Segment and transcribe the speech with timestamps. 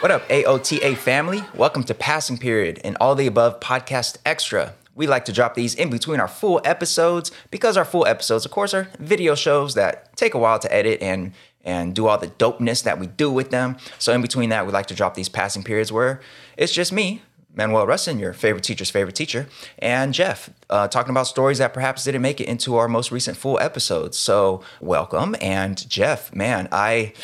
[0.00, 1.42] What up, AOTA family?
[1.56, 4.74] Welcome to Passing Period and All the Above Podcast Extra.
[4.94, 8.52] We like to drop these in between our full episodes because our full episodes, of
[8.52, 11.32] course, are video shows that take a while to edit and
[11.64, 13.76] and do all the dopeness that we do with them.
[13.98, 16.20] So in between that, we like to drop these passing periods where
[16.56, 17.22] it's just me,
[17.56, 19.48] Manuel Rustin, your favorite teacher's favorite teacher,
[19.80, 23.36] and Jeff, uh, talking about stories that perhaps didn't make it into our most recent
[23.36, 24.16] full episodes.
[24.16, 27.14] So welcome, and Jeff, man, I.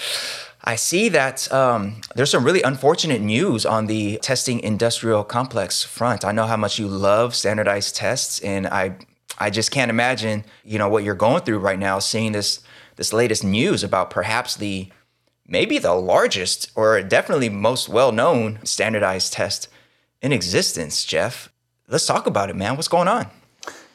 [0.67, 6.25] I see that um, there's some really unfortunate news on the testing industrial complex front.
[6.25, 8.97] I know how much you love standardized tests, and I
[9.39, 12.61] I just can't imagine you know what you're going through right now, seeing this
[12.97, 14.89] this latest news about perhaps the
[15.47, 19.69] maybe the largest or definitely most well known standardized test
[20.23, 21.05] in existence.
[21.05, 21.53] Jeff,
[21.89, 22.77] let's talk about it, man.
[22.77, 23.29] What's going on?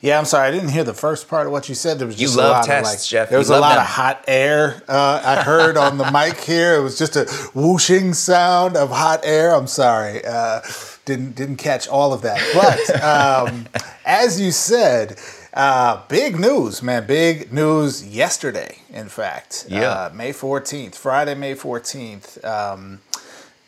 [0.02, 0.48] Yeah, I'm sorry.
[0.48, 2.00] I didn't hear the first part of what you said.
[2.00, 3.30] There was just you a lot tests, of like, Jeff.
[3.30, 3.80] There was You a lot them.
[3.82, 4.82] of hot air.
[4.88, 6.76] Uh, I heard on the mic here.
[6.76, 9.54] It was just a whooshing sound of hot air.
[9.54, 10.22] I'm sorry.
[10.26, 10.62] Uh,
[11.04, 12.40] didn't didn't catch all of that.
[12.54, 13.68] But um,
[14.06, 15.20] as you said,
[15.54, 17.06] uh, big news, man.
[17.06, 18.78] Big news yesterday.
[18.94, 19.90] In fact, Yeah.
[19.90, 22.42] uh, May 14th, Friday, May 14th.
[22.46, 23.02] Um,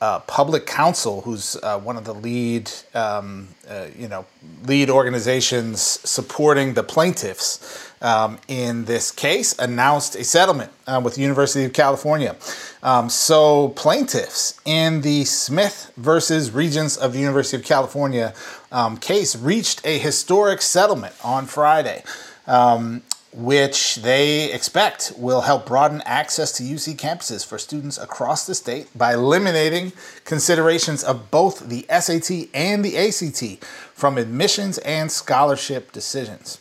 [0.02, 4.26] uh, public counsel, who's uh, one of the lead, um, uh, you know,
[4.66, 11.22] lead organizations supporting the plaintiffs um, in this case, announced a settlement uh, with the
[11.22, 12.36] University of California.
[12.82, 18.34] Um, so plaintiffs in the Smith versus Regents of the University of California
[18.72, 22.04] um, case reached a historic settlement on Friday.
[22.48, 23.04] Um,
[23.34, 28.88] which they expect will help broaden access to UC campuses for students across the state
[28.98, 29.94] by eliminating
[30.26, 36.60] considerations of both the SAT and the ACT from admissions and scholarship decisions.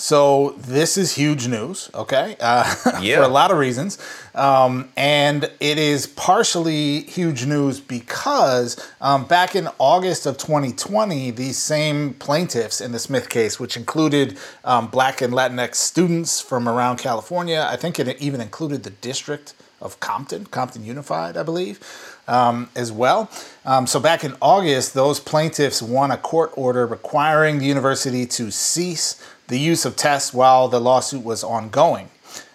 [0.00, 3.16] So this is huge news, okay, uh, Yeah.
[3.16, 3.98] for a lot of reasons,
[4.32, 11.58] um, and it is partially huge news because um, back in August of 2020, these
[11.58, 16.98] same plaintiffs in the Smith case, which included um, Black and Latinx students from around
[16.98, 21.80] California, I think it even included the District of Compton, Compton Unified, I believe,
[22.28, 23.28] um, as well.
[23.64, 28.52] Um, so back in August, those plaintiffs won a court order requiring the university to
[28.52, 32.10] cease the use of tests while the lawsuit was ongoing,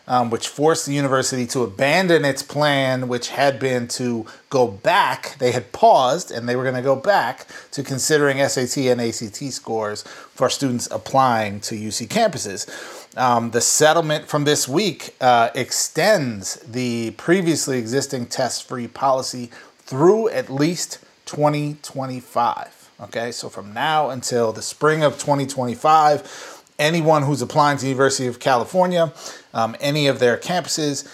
[0.08, 5.36] um, which forced the university to abandon its plan, which had been to go back.
[5.40, 9.52] They had paused and they were going to go back to considering SAT and ACT
[9.52, 12.70] scores for students applying to UC campuses.
[13.18, 19.50] Um, the settlement from this week uh, extends the previously existing test free policy
[19.80, 22.84] through at least 2025.
[23.02, 28.28] Okay, so from now until the spring of 2025, anyone who's applying to the University
[28.28, 29.14] of California,
[29.54, 31.08] um, any of their campuses,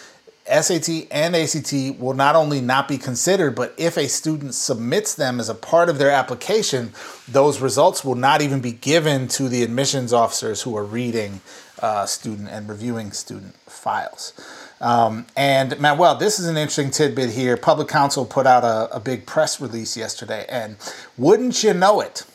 [0.50, 5.40] SAT and ACT will not only not be considered, but if a student submits them
[5.40, 6.92] as a part of their application,
[7.28, 11.42] those results will not even be given to the admissions officers who are reading
[11.82, 14.34] uh, student and reviewing student files.
[14.82, 17.56] Um, and Manuel, this is an interesting tidbit here.
[17.56, 20.78] Public Counsel put out a, a big press release yesterday, and
[21.18, 22.26] wouldn't you know it?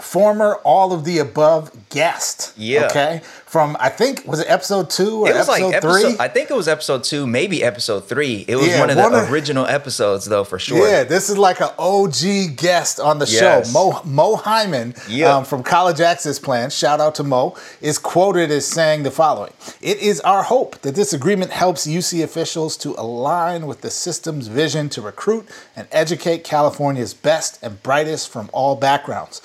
[0.00, 2.52] Former all of the above guest.
[2.56, 2.86] Yeah.
[2.86, 3.22] Okay.
[3.50, 6.00] From I think was it episode two or It was episode, like episode.
[6.02, 6.16] three?
[6.20, 8.44] I think it was episode two, maybe episode three.
[8.46, 10.86] It was Yeah, one of the of- original episodes, though, for sure.
[10.88, 13.66] Yeah, this is like an OG guest on the Yes.
[13.66, 13.72] show.
[13.72, 15.34] Mo Mo Hyman Yeah.
[15.38, 19.52] um, from College Access Plan, shout out to Mo, is quoted as saying the following
[19.82, 24.46] It is our hope that this agreement helps UC officials to align with the system's
[24.46, 25.44] vision to recruit
[25.74, 29.40] and educate California's best and brightest from all backgrounds.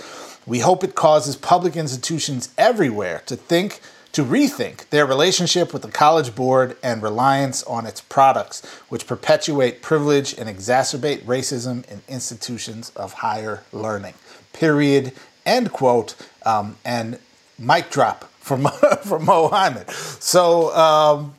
[0.46, 3.82] We hope it causes public institutions everywhere to think
[4.16, 9.82] to rethink their relationship with the College Board and reliance on its products, which perpetuate
[9.82, 14.14] privilege and exacerbate racism in institutions of higher learning.
[14.54, 15.12] Period.
[15.46, 16.16] End quote.
[16.46, 17.20] Um, and
[17.60, 18.68] mic drop from
[19.04, 19.86] from Mo Hyman.
[19.90, 20.74] So.
[20.74, 21.36] Um,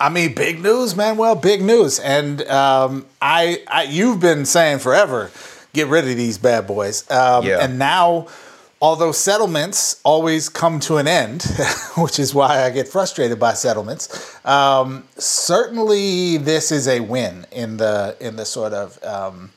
[0.00, 1.36] I mean, big news, Manuel.
[1.36, 5.30] Big news, and um, I, I, you've been saying forever,
[5.72, 7.08] get rid of these bad boys.
[7.10, 7.58] Um, Yeah.
[7.60, 8.26] And now,
[8.84, 11.42] although settlements always come to an end,
[11.96, 14.36] which is why I get frustrated by settlements.
[14.44, 19.50] Um, certainly, this is a win in the in the sort of um,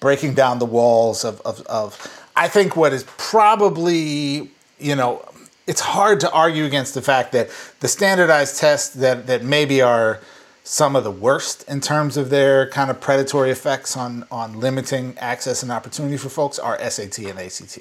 [0.00, 5.28] breaking down the walls of, of, of I think what is probably you know
[5.66, 7.50] it's hard to argue against the fact that
[7.80, 10.20] the standardized tests that that maybe are
[10.62, 15.16] some of the worst in terms of their kind of predatory effects on on limiting
[15.18, 17.78] access and opportunity for folks are SAT and ACT.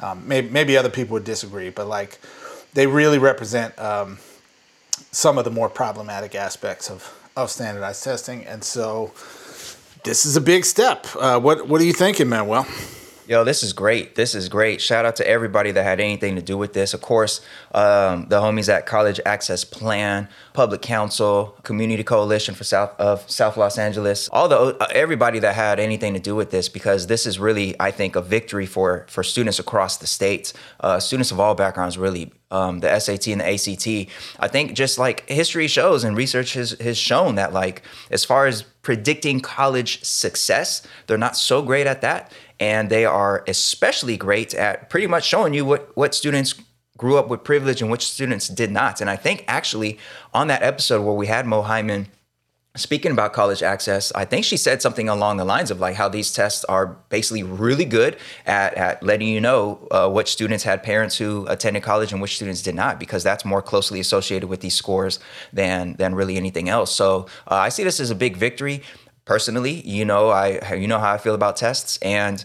[0.00, 2.18] Um, maybe maybe other people would disagree, but like
[2.74, 4.18] they really represent um,
[5.10, 9.12] some of the more problematic aspects of of standardized testing, and so
[10.04, 11.06] this is a big step.
[11.18, 12.66] Uh, what what are you thinking, Manuel?
[13.28, 14.16] Yo, this is great.
[14.16, 14.80] This is great.
[14.80, 16.92] Shout out to everybody that had anything to do with this.
[16.92, 17.40] Of course,
[17.72, 23.56] um, the homies at College Access Plan, Public Counsel, Community Coalition for South of South
[23.56, 27.24] Los Angeles, all the uh, everybody that had anything to do with this, because this
[27.24, 31.38] is really, I think, a victory for for students across the state, uh, students of
[31.38, 32.32] all backgrounds, really.
[32.52, 34.10] Um, the SAT and the ACT.
[34.38, 38.46] I think just like history shows and research has, has shown that like as far
[38.46, 44.54] as predicting college success, they're not so great at that and they are especially great
[44.54, 46.54] at pretty much showing you what what students
[46.96, 49.00] grew up with privilege and which students did not.
[49.00, 49.98] And I think actually
[50.32, 52.06] on that episode where we had Mo Hyman
[52.74, 56.08] speaking about college access, I think she said something along the lines of like how
[56.08, 58.16] these tests are basically really good
[58.46, 62.36] at, at letting you know uh, which students had parents who attended college and which
[62.36, 65.20] students did not, because that's more closely associated with these scores
[65.52, 66.94] than than really anything else.
[66.94, 68.82] So uh, I see this as a big victory
[69.26, 69.86] personally.
[69.86, 72.42] You know, I you know how I feel about tests, and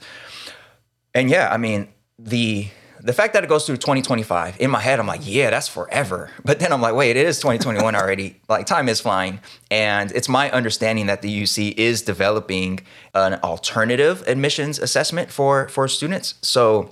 [1.14, 1.88] and yeah, I mean
[2.20, 2.68] the
[3.02, 6.30] the fact that it goes through 2025 in my head i'm like yeah that's forever.
[6.44, 8.40] But then i'm like wait it is 2021 already.
[8.50, 9.40] Like time is flying.
[9.70, 12.80] And it's my understanding that the uc is developing
[13.14, 16.36] an alternative admissions assessment for for students.
[16.42, 16.92] So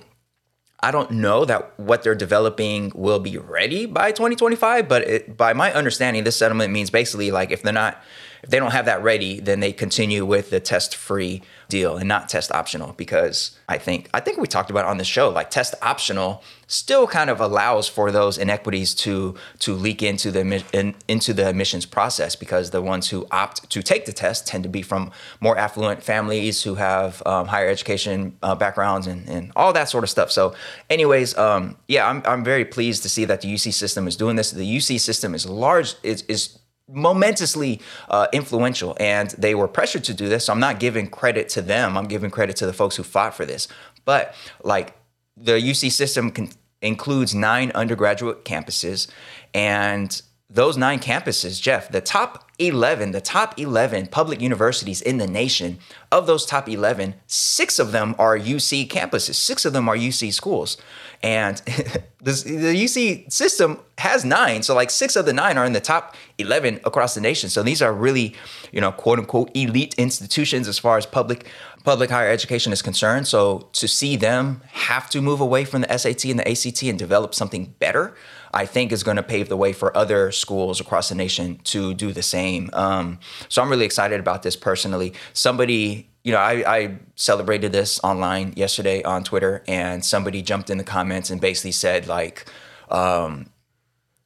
[0.80, 5.54] I don't know that what they're developing will be ready by 2025, but it, by
[5.54, 8.02] my understanding, this settlement means basically like if they're not
[8.46, 12.06] if they don't have that ready, then they continue with the test free deal and
[12.06, 15.50] not test optional because I think I think we talked about on the show like
[15.50, 20.94] test optional still kind of allows for those inequities to to leak into the in,
[21.08, 24.70] into the admissions process because the ones who opt to take the test tend to
[24.70, 25.10] be from
[25.40, 30.04] more affluent families who have um, higher education uh, backgrounds and, and all that sort
[30.04, 30.30] of stuff.
[30.30, 30.54] So,
[30.88, 34.36] anyways, um, yeah, I'm I'm very pleased to see that the UC system is doing
[34.36, 34.52] this.
[34.52, 40.14] The UC system is large is is momentously uh, influential and they were pressured to
[40.14, 40.46] do this.
[40.46, 41.96] So i'm not giving credit to them.
[41.96, 43.68] I'm giving credit to the folks who fought for this.
[44.04, 44.96] But like
[45.36, 46.50] the uc system can,
[46.82, 49.08] includes nine undergraduate campuses
[49.52, 55.26] and those nine campuses jeff the top 11, the top 11 public universities in the
[55.26, 55.78] nation,
[56.10, 60.32] of those top 11, six of them are UC campuses, six of them are UC
[60.32, 60.78] schools.
[61.22, 61.56] And
[62.22, 64.62] the UC system has nine.
[64.62, 67.50] So, like, six of the nine are in the top 11 across the nation.
[67.50, 68.34] So, these are really,
[68.72, 71.46] you know, quote unquote, elite institutions as far as public
[71.84, 73.28] public higher education is concerned.
[73.28, 76.98] So, to see them have to move away from the SAT and the ACT and
[76.98, 78.14] develop something better,
[78.56, 81.92] I think is going to pave the way for other schools across the nation to
[81.92, 82.70] do the same.
[82.72, 83.18] Um,
[83.50, 85.12] so I'm really excited about this personally.
[85.34, 90.78] Somebody, you know, I, I celebrated this online yesterday on Twitter, and somebody jumped in
[90.78, 92.50] the comments and basically said like,
[92.90, 93.50] um,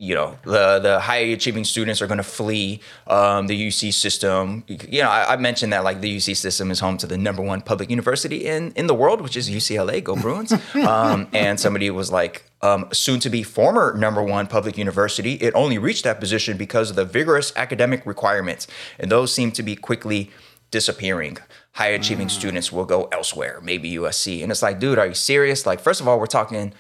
[0.01, 4.65] you know the the high achieving students are going to flee um, the UC system.
[4.67, 7.43] You know, I, I, mentioned that like the UC system is home to the number
[7.43, 10.03] one public university in in the world, which is UCLA.
[10.03, 10.53] Go Bruins!
[10.75, 15.35] um, and somebody was like, um, soon to be former number one public university.
[15.35, 18.67] It only reached that position because of the vigorous academic requirements,
[18.99, 20.31] and those seem to be quickly
[20.71, 21.37] disappearing.
[21.73, 22.31] High achieving mm.
[22.31, 24.43] students will go elsewhere, maybe USC.
[24.43, 25.67] And it's like, dude, are you serious?
[25.67, 26.73] Like, first of all, we're talking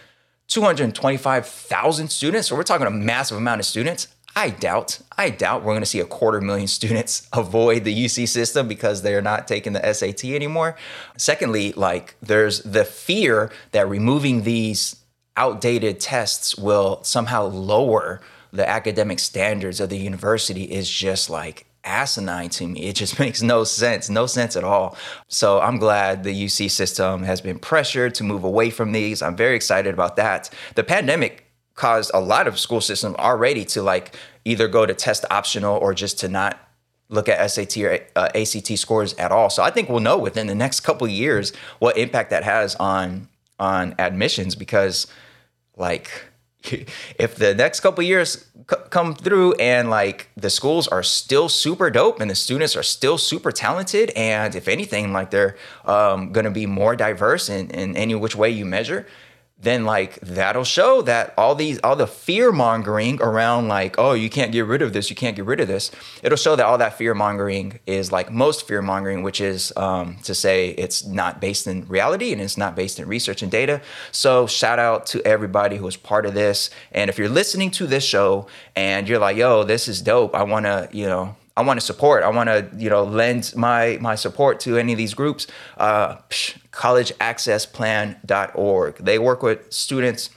[0.50, 2.49] 225,000 students.
[2.49, 4.09] So we're talking a massive amount of students.
[4.37, 8.28] I doubt, I doubt we're going to see a quarter million students avoid the UC
[8.28, 10.76] system because they're not taking the SAT anymore.
[11.16, 14.97] Secondly, like there's the fear that removing these
[15.37, 18.21] outdated tests will somehow lower
[18.52, 22.82] the academic standards of the university is just like asinine to me.
[22.85, 24.97] It just makes no sense, no sense at all.
[25.28, 29.20] So I'm glad the UC system has been pressured to move away from these.
[29.20, 30.50] I'm very excited about that.
[30.76, 35.25] The pandemic caused a lot of school systems already to like either go to test
[35.30, 36.59] optional or just to not
[37.09, 39.50] look at SAT or uh, ACT scores at all.
[39.50, 43.28] So I think we'll know within the next couple years what impact that has on
[43.59, 45.06] on admissions because
[45.76, 46.29] like
[47.19, 51.90] if the next couple years c- come through and like the schools are still super
[51.90, 56.45] dope and the students are still super talented and if anything like they're um, going
[56.45, 59.07] to be more diverse in, in any which way you measure
[59.62, 64.31] then like that'll show that all these all the fear mongering around like oh you
[64.31, 65.90] can't get rid of this you can't get rid of this
[66.23, 70.17] it'll show that all that fear mongering is like most fear mongering which is um,
[70.23, 73.81] to say it's not based in reality and it's not based in research and data
[74.12, 77.87] so shout out to everybody who was part of this and if you're listening to
[77.87, 81.62] this show and you're like yo this is dope i want to you know I
[81.62, 82.23] want to support.
[82.23, 85.47] I want to, you know, lend my my support to any of these groups.
[85.76, 86.17] Uh,
[86.72, 88.96] collegeaccessplan.org.
[88.96, 90.30] They work with students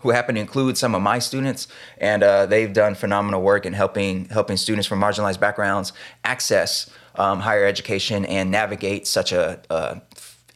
[0.00, 1.66] who happen to include some of my students,
[1.96, 5.94] and uh, they've done phenomenal work in helping helping students from marginalized backgrounds
[6.24, 10.02] access um, higher education and navigate such a, a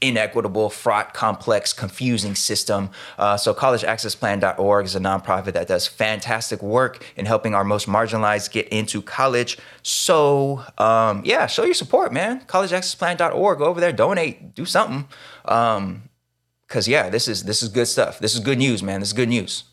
[0.01, 2.91] inequitable, fraught, complex, confusing system.
[3.19, 8.53] Uh, so collegeaccessplan.org is a nonprofit that does fantastic work in helping our most marginalized
[8.53, 9.59] get into college.
[9.83, 12.41] So um, yeah, show your support, man.
[12.43, 13.59] Collegeaccessplan.org.
[13.59, 15.09] Go over there, donate, do something.
[15.45, 16.09] Um,
[16.69, 18.19] Cause yeah, this is this is good stuff.
[18.19, 19.01] This is good news, man.
[19.01, 19.65] This is good news.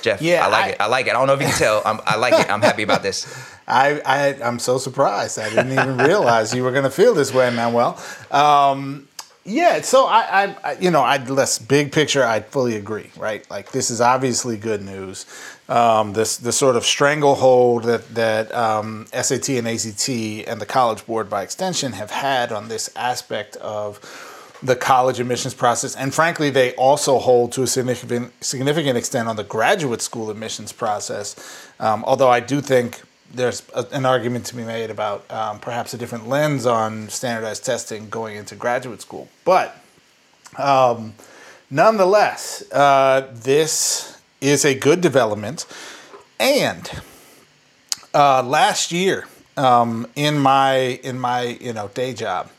[0.00, 0.76] Jeff, yeah, I like I, it.
[0.80, 1.10] I like it.
[1.10, 1.82] I don't know if you can tell.
[1.84, 2.50] I'm, I like it.
[2.50, 3.26] I'm happy about this.
[3.68, 5.38] I, I I'm so surprised.
[5.38, 7.98] I didn't even realize you were going to feel this way, Manuel.
[8.30, 9.06] Um,
[9.46, 12.24] yeah, so I, I, you know, I less big picture.
[12.24, 13.10] I fully agree.
[13.16, 15.26] Right, like this is obviously good news.
[15.68, 20.08] Um, this the sort of stranglehold that that um, SAT and ACT
[20.48, 24.00] and the College Board, by extension, have had on this aspect of
[24.62, 29.36] the college admissions process, and frankly, they also hold to a significant significant extent on
[29.36, 31.68] the graduate school admissions process.
[31.78, 33.02] Um, although I do think
[33.34, 37.64] there's a, an argument to be made about um, perhaps a different lens on standardized
[37.64, 39.28] testing going into graduate school.
[39.44, 39.76] But
[40.58, 41.14] um,
[41.70, 45.66] nonetheless, uh, this is a good development.
[46.38, 46.90] And
[48.12, 49.26] uh, last year,
[49.56, 52.50] um, in my in my you know day job,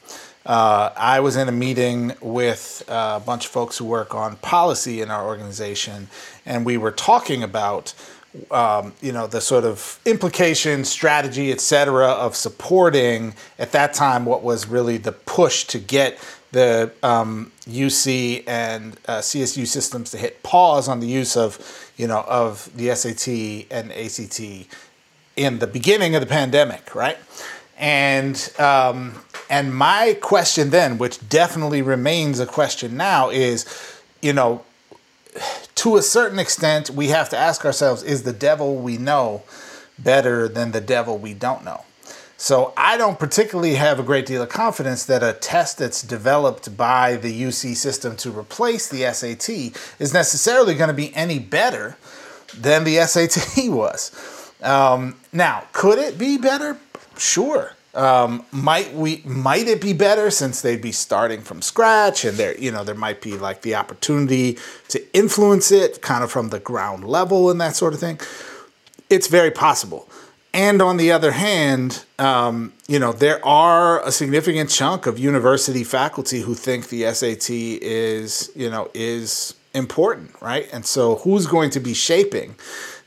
[0.46, 5.02] uh, I was in a meeting with a bunch of folks who work on policy
[5.02, 6.08] in our organization,
[6.46, 7.94] and we were talking about
[8.52, 14.26] um, you know the sort of implication, strategy, et cetera, of supporting at that time
[14.26, 16.18] what was really the push to get
[16.52, 22.08] the um, UC and uh, CSU systems to hit pause on the use of you
[22.08, 23.28] know of the SAT
[23.72, 24.40] and ACT
[25.36, 27.18] in the beginning of the pandemic, right?
[27.78, 29.16] And um,
[29.50, 33.66] and my question then, which definitely remains a question now, is,
[34.22, 34.64] you know,
[35.76, 39.44] to a certain extent, we have to ask ourselves is the devil we know
[40.00, 41.84] better than the devil we don't know?
[42.38, 46.76] So I don't particularly have a great deal of confidence that a test that's developed
[46.76, 49.50] by the UC system to replace the SAT
[50.00, 51.98] is necessarily going to be any better
[52.58, 54.52] than the SAT was.
[54.62, 56.78] Um, now, could it be better?
[57.18, 57.75] Sure.
[57.96, 62.58] Um, might we might it be better since they'd be starting from scratch and there
[62.58, 64.58] you know there might be like the opportunity
[64.90, 68.20] to influence it kind of from the ground level and that sort of thing.
[69.10, 70.10] It's very possible.
[70.54, 75.84] And on the other hand, um, you know there are a significant chunk of university
[75.84, 80.68] faculty who think the SAT is you know is important, right?
[80.72, 82.56] And so who's going to be shaping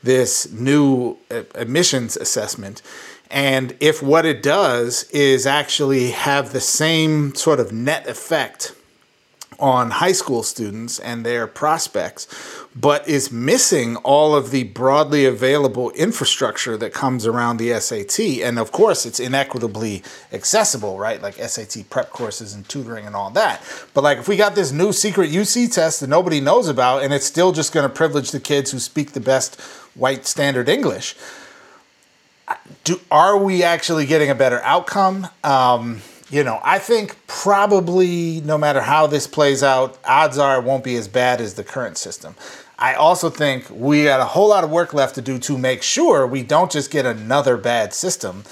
[0.03, 2.81] this new uh, admissions assessment?
[3.29, 8.73] And if what it does is actually have the same sort of net effect
[9.59, 12.27] on high school students and their prospects,
[12.75, 18.19] but is missing all of the broadly available infrastructure that comes around the SAT.
[18.41, 21.21] And of course, it's inequitably accessible, right?
[21.21, 23.61] Like SAT prep courses and tutoring and all that.
[23.93, 27.13] But like if we got this new secret UC test that nobody knows about and
[27.13, 29.59] it's still just going to privilege the kids who speak the best
[29.93, 31.15] white standard English,
[32.83, 35.27] do are we actually getting a better outcome?
[35.43, 40.63] Um, you know, I think probably no matter how this plays out, odds are it
[40.63, 42.35] won't be as bad as the current system.
[42.77, 45.83] I also think we got a whole lot of work left to do to make
[45.83, 48.43] sure we don't just get another bad system,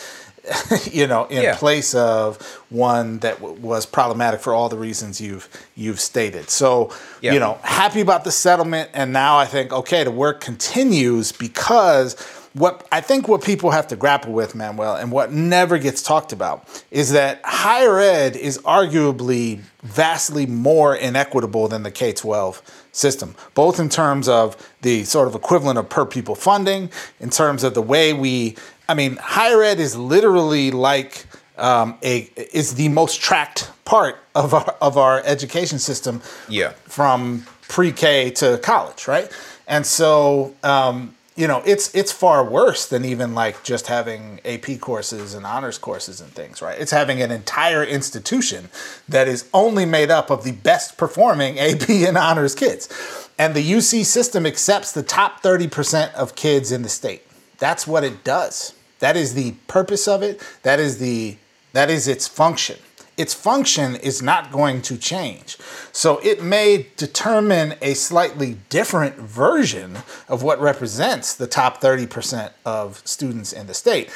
[0.91, 1.55] you know, in yeah.
[1.55, 6.49] place of one that w- was problematic for all the reasons you've you've stated.
[6.49, 7.33] So, yeah.
[7.33, 12.15] you know, happy about the settlement, and now I think okay, the work continues because
[12.53, 16.31] what I think what people have to grapple with, Manuel, and what never gets talked
[16.31, 22.61] about is that higher ed is arguably vastly more inequitable than the K 12
[22.91, 26.89] system, both in terms of the sort of equivalent of per pupil funding,
[27.19, 28.55] in terms of the way we,
[28.89, 31.25] I mean, higher ed is literally like
[31.57, 36.21] um, a is the most tracked part of our of our education system.
[36.49, 36.71] Yeah.
[36.85, 39.31] From pre K to college, right?
[39.67, 44.79] And so um, you know it's it's far worse than even like just having AP
[44.81, 46.77] courses and honors courses and things, right?
[46.77, 48.69] It's having an entire institution
[49.07, 52.89] that is only made up of the best performing AP and honors kids.
[53.37, 57.21] And the UC system accepts the top 30% of kids in the state.
[57.59, 58.73] That's what it does.
[58.97, 60.41] That is the purpose of it.
[60.63, 61.37] That is the
[61.73, 62.79] that is its function
[63.17, 65.57] its function is not going to change.
[65.91, 69.97] So it may determine a slightly different version
[70.29, 74.09] of what represents the top 30% of students in the state.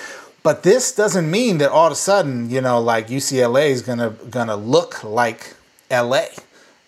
[0.44, 4.12] But this doesn't mean that all of a sudden, you know, like UCLA is gonna
[4.30, 5.56] gonna look like
[5.92, 6.26] LA,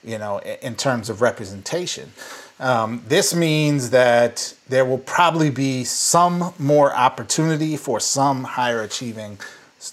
[0.04, 2.14] you know, in terms of representation.
[2.60, 9.40] Um, this means that there will probably be some more opportunity for some higher achieving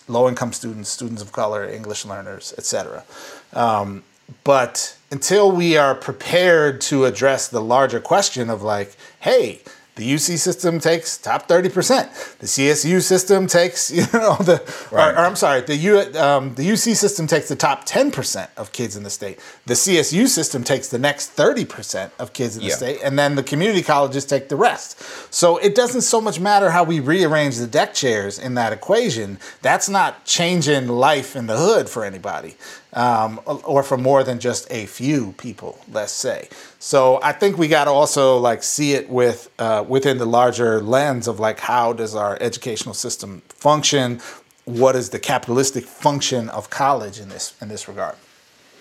[0.08, 3.04] low income students, students of color, English learners, etc.
[3.52, 4.02] Um,
[4.44, 9.60] but until we are prepared to address the larger question of like, hey,
[10.00, 12.38] the UC system takes top 30%.
[12.38, 15.10] The CSU system takes, you know, the, right.
[15.10, 18.72] or, or, I'm sorry, the, U, um, the UC system takes the top 10% of
[18.72, 19.40] kids in the state.
[19.66, 22.76] The CSU system takes the next 30% of kids in the yeah.
[22.76, 23.00] state.
[23.04, 25.02] And then the community colleges take the rest.
[25.30, 29.38] So it doesn't so much matter how we rearrange the deck chairs in that equation.
[29.60, 32.56] That's not changing life in the hood for anybody
[32.92, 36.48] um, or for more than just a few people, let's say.
[36.78, 40.80] So I think we got to also like see it with uh, within the larger
[40.80, 44.20] lens of like how does our educational system function?
[44.64, 48.16] What is the capitalistic function of college in this in this regard?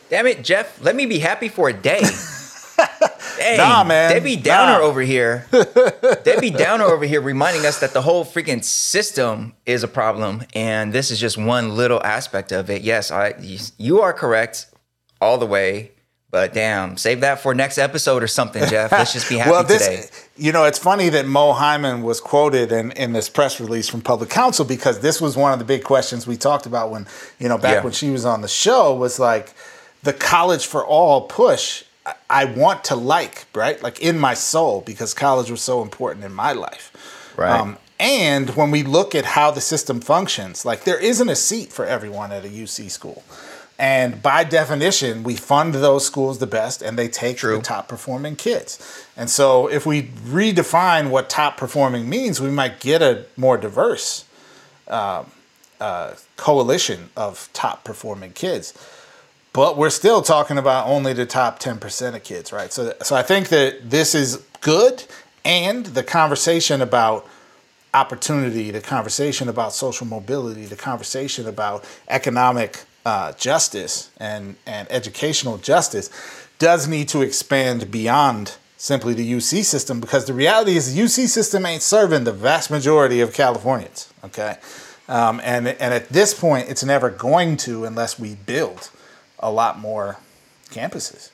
[0.10, 0.82] Damn it, Jeff!
[0.82, 2.02] Let me be happy for a day.
[3.40, 4.12] Dang, nah, man.
[4.12, 4.86] Debbie Downer nah.
[4.86, 5.48] over here.
[6.24, 10.92] Debbie Downer over here reminding us that the whole freaking system is a problem, and
[10.92, 12.82] this is just one little aspect of it.
[12.82, 13.36] Yes, I
[13.78, 14.68] you are correct
[15.22, 15.92] all the way.
[16.32, 18.92] But damn, save that for next episode or something, Jeff.
[18.92, 20.08] Let's just be happy well, this, today.
[20.38, 24.02] You know, it's funny that Mo Hyman was quoted in, in this press release from
[24.02, 27.08] Public Counsel because this was one of the big questions we talked about when,
[27.40, 27.84] you know, back yeah.
[27.84, 29.56] when she was on the show was like
[30.04, 31.84] the college for all push
[32.30, 33.82] I want to like, right?
[33.82, 37.34] Like in my soul, because college was so important in my life.
[37.38, 37.60] Right.
[37.60, 41.74] Um, and when we look at how the system functions, like there isn't a seat
[41.74, 43.24] for everyone at a UC school.
[43.78, 47.58] And by definition, we fund those schools the best and they take True.
[47.58, 49.06] the top performing kids.
[49.16, 54.26] And so if we redefine what top performing means, we might get a more diverse
[54.90, 55.24] uh,
[55.80, 58.74] uh, coalition of top performing kids
[59.54, 62.72] but we're still talking about only the top 10% of kids, right?
[62.72, 65.04] So, so I think that this is good,
[65.44, 67.28] and the conversation about
[67.94, 75.58] opportunity, the conversation about social mobility, the conversation about economic uh, justice and, and educational
[75.58, 76.10] justice
[76.60, 81.28] does need to expand beyond simply the UC system because the reality is the UC
[81.28, 84.58] system ain't serving the vast majority of Californians, okay?
[85.08, 88.92] Um, and, and at this point, it's never going to unless we build
[89.40, 90.18] a lot more
[90.70, 91.32] campuses.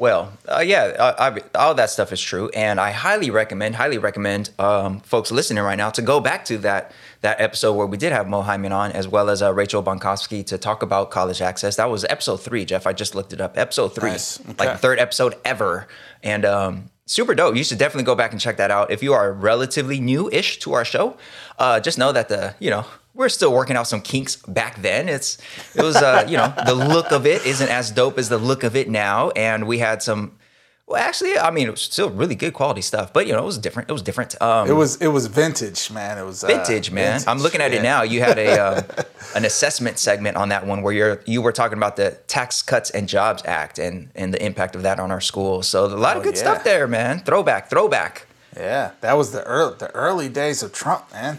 [0.00, 3.98] Well, uh, yeah, I, I, all that stuff is true, and I highly recommend, highly
[3.98, 7.98] recommend um, folks listening right now to go back to that that episode where we
[7.98, 11.42] did have Mo Hyman on, as well as uh, Rachel Bonkowski to talk about college
[11.42, 11.76] access.
[11.76, 12.86] That was episode three, Jeff.
[12.86, 13.58] I just looked it up.
[13.58, 14.40] Episode three, nice.
[14.40, 14.68] okay.
[14.68, 15.86] like third episode ever,
[16.22, 17.54] and um, super dope.
[17.54, 18.90] You should definitely go back and check that out.
[18.90, 21.18] If you are relatively new-ish to our show,
[21.58, 25.08] uh, just know that the you know we're still working out some kinks back then.
[25.08, 25.38] It's
[25.74, 28.64] it was uh, you know the look of it isn't as dope as the look
[28.64, 30.36] of it now, and we had some.
[30.86, 33.44] Well, actually, I mean, it was still really good quality stuff, but you know, it
[33.44, 33.88] was different.
[33.88, 34.40] It was different.
[34.42, 36.18] Um, it was it was vintage, man.
[36.18, 37.12] It was uh, vintage, man.
[37.12, 37.28] Vintage.
[37.28, 37.78] I'm looking at yeah.
[37.78, 38.02] it now.
[38.02, 38.82] You had a uh,
[39.36, 42.90] an assessment segment on that one where you're you were talking about the Tax Cuts
[42.90, 45.68] and Jobs Act and and the impact of that on our schools.
[45.68, 46.40] So a lot of oh, good yeah.
[46.40, 47.20] stuff there, man.
[47.20, 48.26] Throwback, throwback.
[48.56, 51.38] Yeah, that was the early the early days of Trump, man.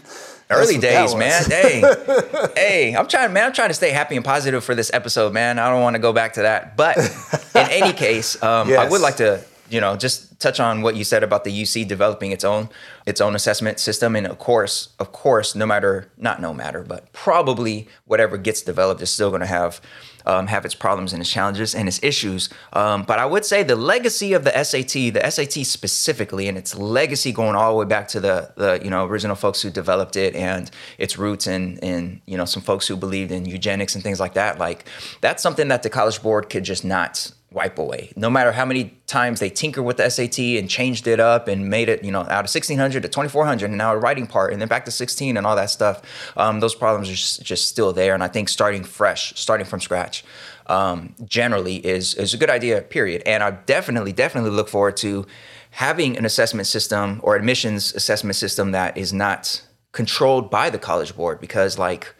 [0.52, 1.44] Early days, man.
[1.44, 1.80] Hey,
[2.56, 3.46] hey, I'm trying, man.
[3.46, 5.58] I'm trying to stay happy and positive for this episode, man.
[5.58, 6.76] I don't want to go back to that.
[6.76, 8.78] But in any case, um, yes.
[8.78, 11.88] I would like to, you know, just touch on what you said about the UC
[11.88, 12.68] developing its own
[13.06, 17.10] its own assessment system, and of course, of course, no matter not no matter, but
[17.12, 19.80] probably whatever gets developed is still going to have
[20.26, 22.48] um, have its problems and its challenges and its issues.
[22.74, 26.76] Um, but I would say the legacy of the SAT, the SAT specifically, and its
[26.76, 30.16] legacy going all the way back to the the you know original folks who developed
[30.16, 34.04] it and its roots in in you know some folks who believed in eugenics and
[34.04, 34.58] things like that.
[34.58, 34.84] Like
[35.22, 38.12] that's something that the College Board could just not wipe away.
[38.16, 41.68] No matter how many times they tinker with the SAT and changed it up and
[41.68, 44.60] made it, you know, out of 1600 to 2400 and now a writing part and
[44.60, 46.02] then back to 16 and all that stuff,
[46.36, 48.14] um, those problems are just, just, still there.
[48.14, 50.24] And I think starting fresh, starting from scratch,
[50.66, 52.80] um, generally is is a good idea.
[52.82, 53.22] Period.
[53.26, 55.26] And I definitely, definitely look forward to
[55.72, 59.62] having an assessment system or admissions assessment system that is not
[59.92, 62.14] controlled by the College Board because, like,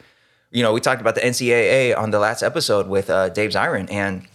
[0.51, 3.91] you know, we talked about the NCAA on the last episode with uh, Dave Zirin
[3.91, 4.27] and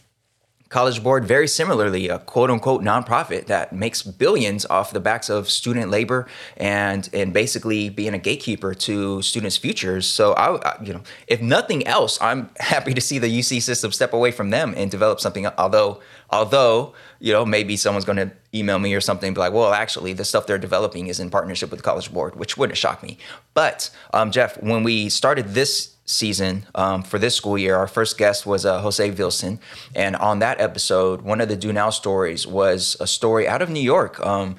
[0.69, 5.49] College Board, very similarly, a quote unquote nonprofit that makes billions off the backs of
[5.49, 6.27] student labor
[6.58, 10.06] and and basically being a gatekeeper to students' futures.
[10.06, 13.91] So I, I, you know, if nothing else, I'm happy to see the UC system
[13.91, 15.47] step away from them and develop something.
[15.58, 19.74] Although Although, you know, maybe someone's going to email me or something, be like, well,
[19.74, 23.04] actually, the stuff they're developing is in partnership with the College Board, which wouldn't shock
[23.04, 23.17] me.
[23.54, 28.17] But, um, Jeff, when we started this season um, for this school year, our first
[28.17, 29.60] guest was uh, Jose Vilson.
[29.93, 33.70] And on that episode, one of the Do Now stories was a story out of
[33.70, 34.20] New York.
[34.26, 34.56] Um,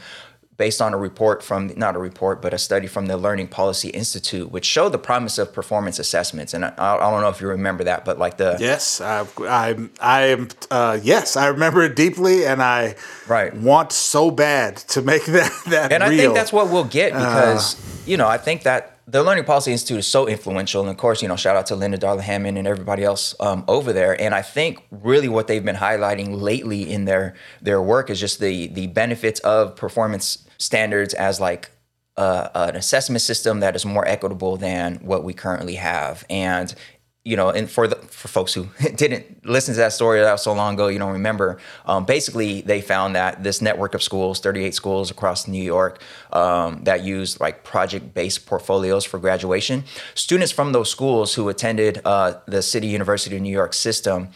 [0.59, 3.89] based on a report from not a report but a study from the learning policy
[3.91, 7.49] institute which showed the promise of performance assessments and i, I don't know if you
[7.49, 11.97] remember that but like the yes i i i am uh, yes i remember it
[11.97, 16.13] deeply and i right want so bad to make that that and real.
[16.13, 19.45] i think that's what we'll get because uh, you know i think that the Learning
[19.45, 22.25] Policy Institute is so influential, and of course, you know, shout out to Linda Darling
[22.25, 24.21] Hammond and everybody else um, over there.
[24.21, 28.39] And I think really what they've been highlighting lately in their their work is just
[28.39, 31.71] the the benefits of performance standards as like
[32.17, 36.25] an assessment system that is more equitable than what we currently have.
[36.29, 36.75] And
[37.25, 40.43] you know, and for the for folks who didn't listen to that story that was
[40.43, 41.59] so long ago, you don't remember.
[41.85, 46.01] Um, basically, they found that this network of schools, 38 schools across New York,
[46.33, 49.85] um, that used like project-based portfolios for graduation.
[50.15, 54.31] Students from those schools who attended uh, the City University of New York system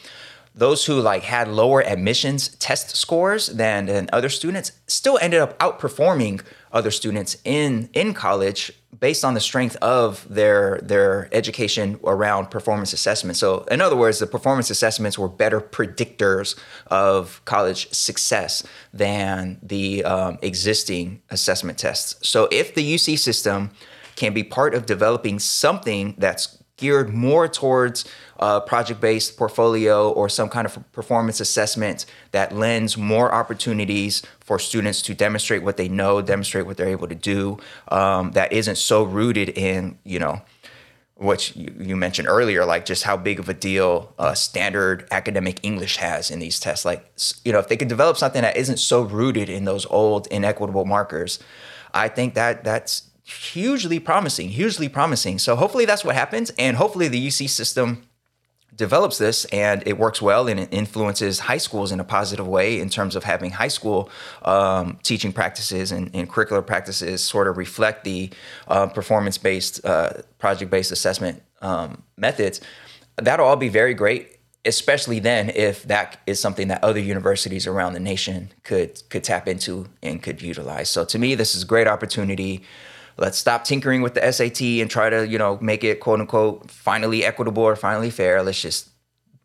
[0.54, 5.58] those who like had lower admissions test scores than, than other students still ended up
[5.58, 12.50] outperforming other students in in college based on the strength of their their education around
[12.50, 13.36] performance assessment.
[13.36, 18.62] So in other words, the performance assessments were better predictors of college success
[18.92, 22.16] than the um, existing assessment tests.
[22.26, 23.70] So if the UC system
[24.16, 28.04] can be part of developing something that's geared more towards
[28.42, 35.00] a project-based portfolio or some kind of performance assessment that lends more opportunities for students
[35.02, 37.57] to demonstrate what they know, demonstrate what they're able to do.
[37.88, 40.42] Um, that isn't so rooted in you know
[41.14, 45.98] what you, mentioned earlier, like just how big of a deal uh, standard academic English
[45.98, 46.85] has in these tests.
[46.85, 47.12] Like,
[47.44, 50.85] you know, if they could develop something that isn't so rooted in those old inequitable
[50.85, 51.38] markers,
[51.94, 55.38] I think that that's hugely promising, hugely promising.
[55.38, 58.02] So hopefully that's what happens, and hopefully the UC system
[58.74, 62.80] develops this and it works well and it influences high schools in a positive way
[62.80, 64.11] in terms of having high school
[64.42, 68.30] um, teaching practices and, and, curricular practices sort of reflect the
[68.68, 72.61] uh, performance-based uh, project-based assessment um, methods.
[73.16, 77.94] That'll all be very great especially then if that is something that other universities around
[77.94, 80.88] the nation could could tap into and could utilize.
[80.88, 82.62] So to me this is a great opportunity
[83.16, 86.70] let's stop tinkering with the SAT and try to, you know, make it quote unquote
[86.70, 88.42] finally equitable or finally fair.
[88.42, 88.88] Let's just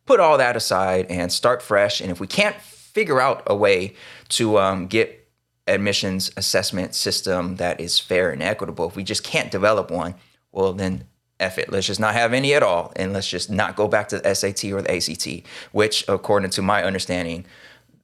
[0.05, 2.01] put all that aside and start fresh.
[2.01, 3.93] And if we can't figure out a way
[4.29, 5.29] to um, get
[5.67, 10.15] admissions assessment system that is fair and equitable, if we just can't develop one,
[10.51, 11.05] well then
[11.39, 11.71] F it.
[11.71, 14.33] Let's just not have any at all, and let's just not go back to the
[14.33, 17.45] SAT or the ACT, which, according to my understanding,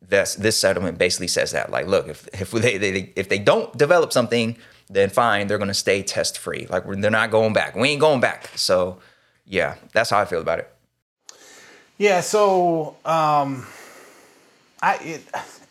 [0.02, 1.72] this this settlement basically says that.
[1.72, 4.56] Like, look, if if they, they if they don't develop something
[4.90, 6.68] then fine, they're going to stay test free.
[6.70, 7.76] Like they're not going back.
[7.76, 8.50] We ain't going back.
[8.56, 9.00] So,
[9.46, 10.70] yeah, that's how I feel about it.
[11.98, 12.22] Yeah.
[12.22, 13.66] So, um,
[14.82, 15.22] I it,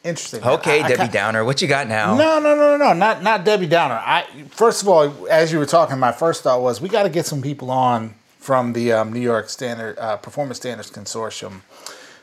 [0.05, 0.43] interesting.
[0.43, 2.17] Okay, I, Debbie I, Downer, what you got now?
[2.17, 4.01] No, no, no, no, no, not not Debbie Downer.
[4.05, 7.11] I first of all, as you were talking, my first thought was we got to
[7.11, 11.61] get some people on from the um, New York Standard uh, Performance Standards Consortium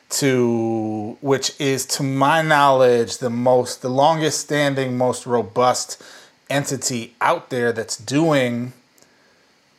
[0.09, 6.01] to which is to my knowledge the most the longest standing most robust
[6.49, 8.73] entity out there that's doing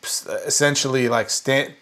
[0.02, 1.28] essentially like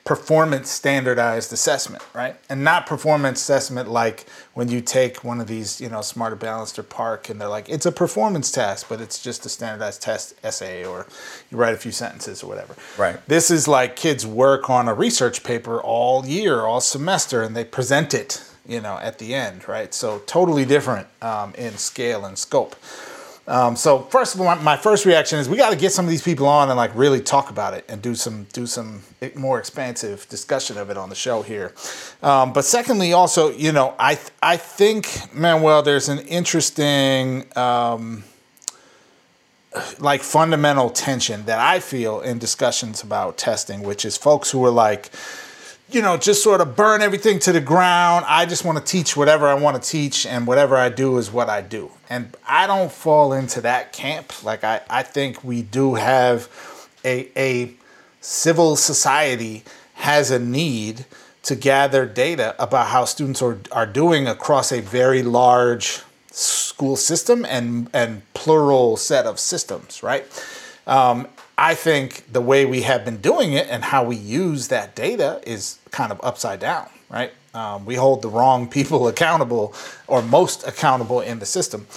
[0.05, 2.35] performance standardized assessment, right?
[2.49, 6.79] And not performance assessment like when you take one of these, you know, Smarter Balanced
[6.79, 10.35] or PARCC and they're like, it's a performance test, but it's just a standardized test
[10.43, 11.07] essay or
[11.51, 12.75] you write a few sentences or whatever.
[12.97, 13.25] Right.
[13.29, 17.65] This is like kids work on a research paper all year, all semester, and they
[17.65, 19.95] present it, you know, at the end, right?
[19.95, 22.75] So totally different um, in scale and scope.
[23.49, 26.05] Um, so first of all, my, my first reaction is we got to get some
[26.05, 29.03] of these people on and like really talk about it and do some do some
[29.35, 31.73] more expansive discussion of it on the show here.
[32.23, 37.47] Um, but secondly, also, you know, I th- I think Manuel, there's an interesting.
[37.57, 38.25] Um,
[39.99, 44.71] like fundamental tension that I feel in discussions about testing, which is folks who are
[44.71, 45.11] like,
[45.91, 48.25] you know, just sort of burn everything to the ground.
[48.29, 51.33] I just want to teach whatever I want to teach, and whatever I do is
[51.33, 51.91] what I do.
[52.11, 54.45] And I don't fall into that camp.
[54.45, 56.49] Like, I, I think we do have
[57.05, 57.73] a, a
[58.21, 61.07] civil society has a need
[61.45, 67.45] to gather data about how students are, are doing across a very large school system
[67.47, 70.27] and, and plural set of systems, right?
[70.87, 71.27] Um,
[71.59, 75.41] I think the way we have been doing it and how we use that data
[75.45, 76.89] is kind of upside down.
[77.11, 77.33] right?
[77.53, 79.75] Um, we hold the wrong people accountable
[80.07, 81.89] or most accountable in the system.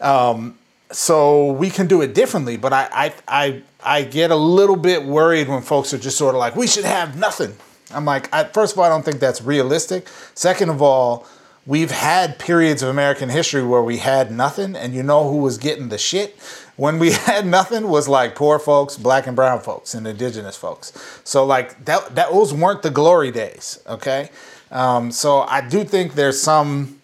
[0.00, 0.58] Um,
[0.90, 5.04] so we can do it differently, but I, I, I, I get a little bit
[5.04, 7.56] worried when folks are just sort of like, we should have nothing.
[7.92, 10.08] I'm like, I, first of all, I don't think that's realistic.
[10.34, 11.26] Second of all,
[11.66, 15.58] we've had periods of American history where we had nothing, and you know who was
[15.58, 16.36] getting the shit
[16.76, 20.92] when we had nothing was like poor folks, black and brown folks, and indigenous folks.
[21.24, 23.80] So like that, that those weren't the glory days.
[23.86, 24.30] Okay,
[24.70, 27.00] um, so I do think there's some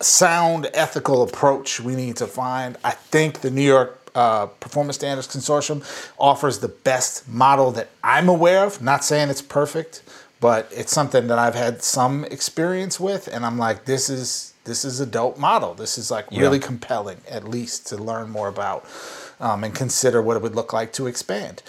[0.00, 2.76] sound ethical approach we need to find.
[2.82, 5.84] I think the New York uh, Performance Standards Consortium
[6.18, 8.82] offers the best model that I'm aware of.
[8.82, 10.02] Not saying it's perfect,
[10.40, 14.84] but it's something that I've had some experience with, and I'm like, this is this
[14.84, 15.74] is a dope model.
[15.74, 16.66] This is like really yeah.
[16.66, 18.86] compelling, at least to learn more about
[19.40, 21.62] um, and consider what it would look like to expand.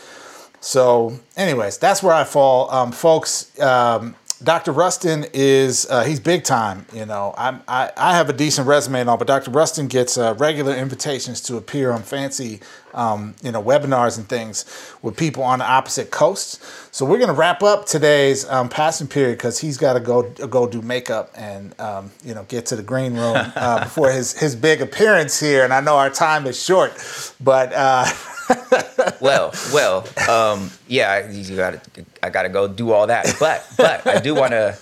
[0.60, 3.60] So, anyways, that's where I fall, um, folks.
[3.60, 4.72] Um, Dr.
[4.72, 6.86] Rustin is uh, he's big time.
[6.94, 9.52] You know, I'm, I I have a decent resume and all, but Dr.
[9.52, 12.60] Rustin gets uh, regular invitations to appear on fancy,
[12.94, 14.66] um, you know, webinars and things
[15.02, 16.88] with people on the opposite coasts.
[16.92, 20.68] So we're gonna wrap up today's um, passing period because he's got to go go
[20.68, 24.56] do makeup and um, you know get to the green room uh, before his his
[24.56, 25.64] big appearance here.
[25.64, 26.94] And I know our time is short,
[27.40, 27.74] but.
[27.74, 28.06] Uh,
[29.22, 31.88] well, well, um, yeah, you got
[32.22, 33.34] I got to go do all that.
[33.40, 34.78] But, but I do want to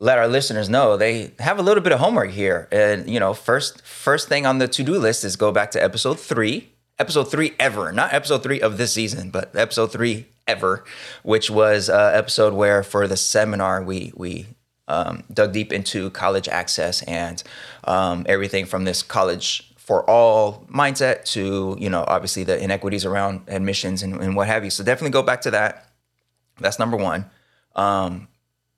[0.00, 2.68] let our listeners know they have a little bit of homework here.
[2.70, 5.82] And you know, first, first thing on the to do list is go back to
[5.82, 10.84] episode three, episode three ever, not episode three of this season, but episode three ever,
[11.22, 14.46] which was uh, episode where for the seminar we we
[14.88, 17.42] um, dug deep into college access and
[17.84, 23.42] um, everything from this college for all mindset to you know obviously the inequities around
[23.48, 24.70] admissions and, and what have you.
[24.70, 25.92] So definitely go back to that.
[26.58, 27.26] That's number one.
[27.76, 28.28] Um,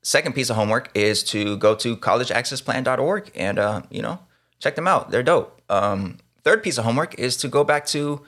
[0.02, 4.18] second piece of homework is to go to collegeaccessplan.org and uh, you know
[4.58, 5.10] check them out.
[5.10, 5.60] They're dope.
[5.70, 8.22] Um, third piece of homework is to go back to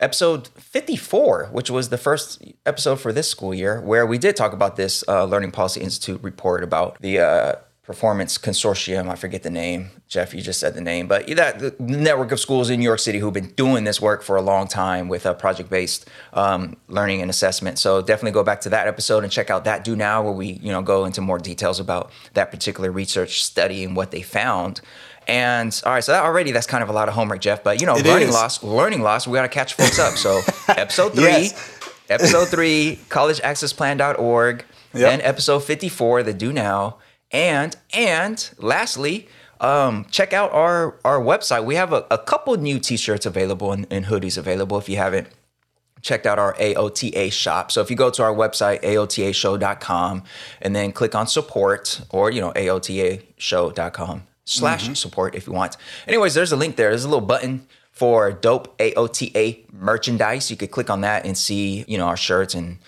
[0.00, 4.52] episode 54 which was the first episode for this school year where we did talk
[4.52, 9.10] about this uh, learning policy institute report about the uh, performance consortium.
[9.10, 9.90] I forget the name.
[10.06, 13.18] Jeff, you just said the name, but that network of schools in New York City
[13.18, 17.30] who've been doing this work for a long time with a project-based um, learning and
[17.30, 17.80] assessment.
[17.80, 20.52] So definitely go back to that episode and check out that do now, where we
[20.62, 24.80] you know go into more details about that particular research study and what they found.
[25.28, 27.62] And all right, so that already that's kind of a lot of homework, Jeff.
[27.62, 28.34] But you know, it learning is.
[28.34, 30.14] loss, learning loss, we got to catch folks up.
[30.14, 31.80] So episode three, yes.
[32.08, 35.12] episode three, collegeaccessplan.org, yep.
[35.12, 36.98] and episode fifty-four, the do now
[37.32, 39.28] and and lastly,
[39.60, 41.64] um, check out our our website.
[41.64, 44.78] We have a, a couple new T-shirts available and, and hoodies available.
[44.78, 45.28] If you haven't
[46.02, 47.70] checked out our AOTA shop.
[47.70, 50.24] So if you go to our website, aotashow.com,
[50.60, 54.94] and then click on support or, you know, aotashow.com slash mm-hmm.
[54.94, 55.76] support if you want.
[56.06, 56.90] Anyways, there's a link there.
[56.90, 60.50] There's a little button for dope AOTA merchandise.
[60.50, 62.78] You could click on that and see, you know, our shirts and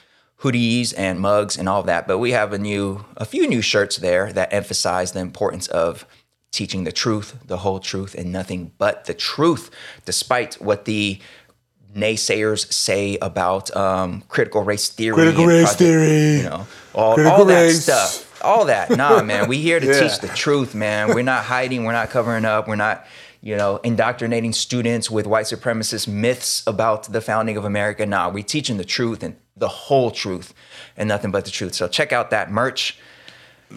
[0.41, 2.07] hoodies and mugs and all of that.
[2.07, 6.07] But we have a new, a few new shirts there that emphasize the importance of
[6.51, 9.71] teaching the truth, the whole truth, and nothing but the truth,
[10.05, 11.19] despite what the
[11.95, 15.15] naysayers say about um, critical race theory.
[15.15, 16.37] Critical race project, theory.
[16.39, 18.34] You know, all, all that stuff.
[18.45, 18.91] All that.
[18.91, 20.01] Nah, man, we here to yeah.
[20.01, 21.15] teach the truth, man.
[21.15, 21.85] We're not hiding.
[21.85, 22.69] We're not covering up.
[22.69, 23.07] We're not,
[23.41, 28.07] you know, indoctrinating students with white supremacist myths about the founding of America.
[28.07, 30.55] Nah, we teaching the truth and the whole truth
[30.97, 31.75] and nothing but the truth.
[31.75, 32.99] So check out that merch.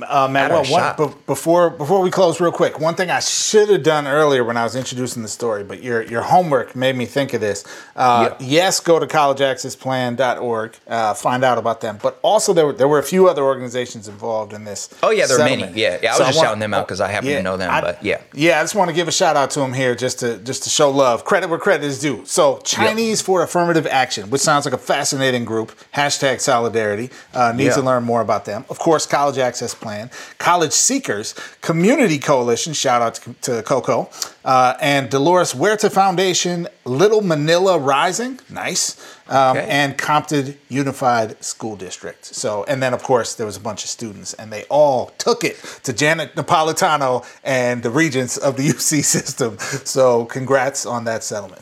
[0.03, 0.63] Uh,
[0.97, 4.57] one, before before we close, real quick, one thing I should have done earlier when
[4.57, 7.63] I was introducing the story, but your your homework made me think of this.
[7.95, 8.37] Uh, yep.
[8.41, 11.99] Yes, go to collegeaccessplan.org, uh, find out about them.
[12.01, 14.89] But also, there were there were a few other organizations involved in this.
[15.01, 15.61] Oh yeah, there settlement.
[15.61, 15.81] are many.
[15.81, 16.09] Yeah, yeah.
[16.09, 17.57] I was so just I want, shouting them out because I happen yeah, to know
[17.57, 17.71] them.
[17.71, 18.59] I, but yeah, yeah.
[18.59, 20.69] I just want to give a shout out to them here, just to just to
[20.69, 22.25] show love, credit where credit is due.
[22.25, 23.25] So Chinese yep.
[23.25, 25.73] for Affirmative Action, which sounds like a fascinating group.
[25.93, 27.09] Hashtag Solidarity.
[27.33, 27.75] Uh, need yep.
[27.75, 28.65] to learn more about them.
[28.69, 30.11] Of course, College Access Plan.
[30.37, 34.09] College Seekers, Community Coalition, shout out to, to Coco,
[34.43, 39.65] uh, and Dolores Huerta Foundation, Little Manila Rising, nice, um, okay.
[39.69, 42.25] and Compton Unified School District.
[42.25, 45.45] So, and then of course there was a bunch of students, and they all took
[45.45, 49.57] it to Janet Napolitano and the regents of the UC system.
[49.85, 51.61] So, congrats on that settlement.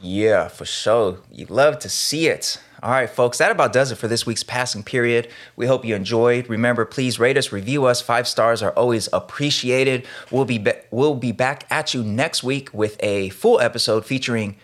[0.00, 1.18] Yeah, for sure.
[1.32, 2.60] You love to see it.
[2.82, 5.28] All right, folks, that about does it for this week's passing period.
[5.56, 6.48] We hope you enjoyed.
[6.48, 8.00] Remember, please rate us, review us.
[8.00, 10.06] Five stars are always appreciated.
[10.30, 14.56] We'll be, be- we'll be back at you next week with a full episode featuring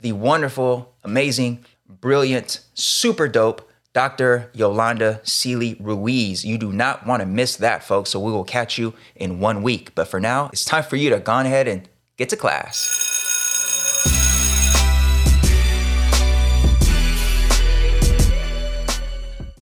[0.00, 4.50] the wonderful, amazing, brilliant, super dope Dr.
[4.52, 6.44] Yolanda Sealey Ruiz.
[6.44, 8.10] You do not want to miss that, folks.
[8.10, 9.94] So we will catch you in one week.
[9.94, 13.13] But for now, it's time for you to go ahead and get to class.